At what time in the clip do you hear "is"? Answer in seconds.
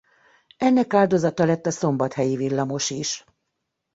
2.89-3.23